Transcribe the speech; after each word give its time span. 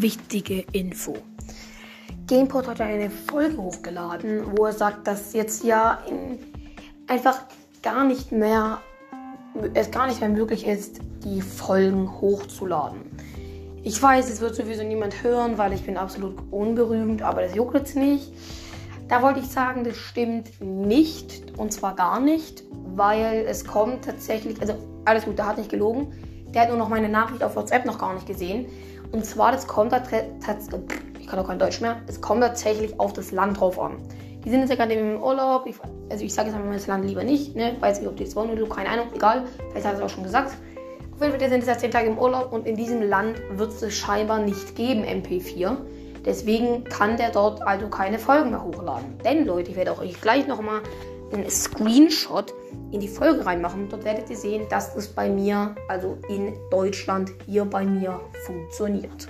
wichtige 0.00 0.64
Info. 0.72 1.16
GamePod 2.26 2.68
hat 2.68 2.80
eine 2.80 3.10
Folge 3.10 3.56
hochgeladen, 3.56 4.56
wo 4.56 4.66
er 4.66 4.72
sagt, 4.72 5.06
dass 5.06 5.32
jetzt 5.32 5.64
ja 5.64 5.98
einfach 7.06 7.42
gar 7.82 8.04
nicht 8.04 8.30
mehr 8.32 8.80
es 9.74 9.90
gar 9.90 10.06
nicht 10.06 10.20
mehr 10.20 10.28
möglich 10.28 10.66
ist, 10.66 11.00
die 11.24 11.42
Folgen 11.42 12.20
hochzuladen. 12.20 13.00
Ich 13.82 14.00
weiß, 14.00 14.30
es 14.30 14.40
wird 14.40 14.54
sowieso 14.54 14.82
niemand 14.82 15.22
hören, 15.22 15.58
weil 15.58 15.72
ich 15.72 15.84
bin 15.84 15.96
absolut 15.96 16.36
unberühmt, 16.50 17.22
aber 17.22 17.42
das 17.42 17.54
juckt 17.54 17.74
jetzt 17.74 17.96
nicht. 17.96 18.32
Da 19.08 19.22
wollte 19.22 19.40
ich 19.40 19.48
sagen, 19.48 19.82
das 19.84 19.96
stimmt 19.96 20.48
nicht 20.60 21.58
und 21.58 21.72
zwar 21.72 21.96
gar 21.96 22.20
nicht, 22.20 22.62
weil 22.94 23.44
es 23.48 23.64
kommt 23.64 24.04
tatsächlich, 24.04 24.60
also 24.60 24.74
alles 25.04 25.24
gut, 25.24 25.38
der 25.38 25.46
hat 25.46 25.58
nicht 25.58 25.70
gelogen. 25.70 26.12
Der 26.54 26.62
hat 26.62 26.68
nur 26.68 26.78
noch 26.78 26.88
meine 26.88 27.08
Nachricht 27.08 27.42
auf 27.42 27.56
WhatsApp 27.56 27.86
noch 27.86 27.98
gar 27.98 28.14
nicht 28.14 28.26
gesehen. 28.26 28.66
Und 29.12 29.24
zwar, 29.24 29.52
das 29.52 29.66
kommt 29.66 29.92
tatsächlich, 29.92 30.30
ich 31.18 31.26
kann 31.26 31.38
auch 31.38 31.46
kein 31.46 31.58
Deutsch 31.58 31.80
mehr, 31.80 32.00
es 32.06 32.20
kommt 32.20 32.42
tatsächlich 32.42 32.98
auf 32.98 33.12
das 33.12 33.32
Land 33.32 33.60
drauf 33.60 33.78
an. 33.78 33.96
Die 34.44 34.50
sind 34.50 34.60
jetzt 34.60 34.70
ja 34.70 34.76
gerade 34.76 34.94
im 34.94 35.22
Urlaub, 35.22 35.66
ich, 35.66 35.76
also 36.08 36.24
ich 36.24 36.32
sage 36.32 36.48
jetzt 36.48 36.56
einmal 36.56 36.74
das 36.74 36.86
Land 36.86 37.04
lieber 37.04 37.24
nicht, 37.24 37.54
ne? 37.56 37.76
weiß 37.80 38.00
nicht, 38.00 38.08
ob 38.08 38.16
die 38.16 38.24
jetzt 38.24 38.36
wollen 38.36 38.50
oder 38.50 38.66
keine 38.74 38.88
Ahnung, 38.88 39.06
egal, 39.14 39.44
vielleicht 39.70 39.86
hat 39.86 39.96
es 39.96 40.00
auch 40.00 40.08
schon 40.08 40.22
gesagt. 40.22 40.52
Auf 41.12 41.20
jeden 41.20 41.32
Fall, 41.32 41.38
die 41.38 41.52
sind 41.52 41.66
jetzt 41.66 41.80
10 41.80 41.90
Tage 41.90 42.08
im 42.08 42.18
Urlaub 42.18 42.52
und 42.52 42.66
in 42.66 42.76
diesem 42.76 43.02
Land 43.02 43.42
wird 43.52 43.70
es 43.82 43.94
scheinbar 43.94 44.38
nicht 44.38 44.74
geben, 44.76 45.04
MP4. 45.04 45.76
Deswegen 46.24 46.84
kann 46.84 47.16
der 47.16 47.30
dort 47.30 47.62
also 47.62 47.88
keine 47.88 48.18
Folgen 48.18 48.50
mehr 48.50 48.62
hochladen. 48.62 49.18
Denn 49.24 49.44
Leute, 49.46 49.70
ich 49.70 49.76
werde 49.76 49.92
auch 49.92 50.00
euch 50.00 50.20
gleich 50.20 50.46
nochmal 50.46 50.80
einen 51.32 51.50
Screenshot 51.50 52.52
in 52.92 53.00
die 53.00 53.08
Folge 53.08 53.44
reinmachen. 53.44 53.88
Dort 53.88 54.04
werdet 54.04 54.30
ihr 54.30 54.36
sehen, 54.36 54.66
dass 54.68 54.94
es 54.96 55.08
bei 55.08 55.28
mir, 55.28 55.74
also 55.88 56.18
in 56.28 56.54
Deutschland, 56.70 57.32
hier 57.46 57.64
bei 57.64 57.84
mir 57.84 58.20
funktioniert. 58.46 59.28